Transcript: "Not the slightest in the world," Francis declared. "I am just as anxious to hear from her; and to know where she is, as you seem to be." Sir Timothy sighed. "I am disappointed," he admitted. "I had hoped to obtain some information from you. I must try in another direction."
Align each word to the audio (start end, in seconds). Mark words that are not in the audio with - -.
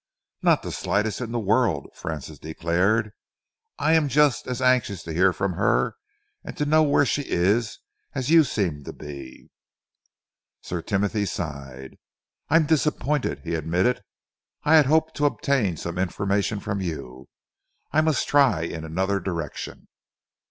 "Not 0.41 0.63
the 0.63 0.71
slightest 0.71 1.21
in 1.21 1.31
the 1.31 1.37
world," 1.37 1.87
Francis 1.93 2.39
declared. 2.39 3.11
"I 3.77 3.93
am 3.93 4.09
just 4.09 4.47
as 4.47 4.59
anxious 4.59 5.03
to 5.03 5.13
hear 5.13 5.31
from 5.31 5.53
her; 5.53 5.95
and 6.43 6.57
to 6.57 6.65
know 6.65 6.81
where 6.81 7.05
she 7.05 7.21
is, 7.29 7.77
as 8.15 8.31
you 8.31 8.43
seem 8.43 8.83
to 8.85 8.93
be." 8.93 9.51
Sir 10.59 10.81
Timothy 10.81 11.27
sighed. 11.27 11.97
"I 12.49 12.55
am 12.55 12.65
disappointed," 12.65 13.41
he 13.43 13.53
admitted. 13.53 14.01
"I 14.63 14.73
had 14.73 14.87
hoped 14.87 15.13
to 15.17 15.25
obtain 15.27 15.77
some 15.77 15.99
information 15.99 16.59
from 16.61 16.81
you. 16.81 17.29
I 17.91 18.01
must 18.01 18.27
try 18.27 18.61
in 18.63 18.83
another 18.83 19.19
direction." 19.19 19.87